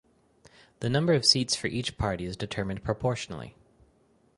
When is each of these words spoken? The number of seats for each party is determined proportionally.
The 0.79 0.89
number 0.89 1.13
of 1.13 1.27
seats 1.27 1.55
for 1.55 1.67
each 1.67 1.95
party 1.95 2.25
is 2.25 2.35
determined 2.35 2.83
proportionally. 2.83 3.55